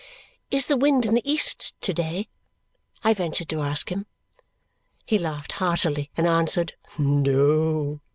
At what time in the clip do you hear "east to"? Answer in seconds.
1.31-1.93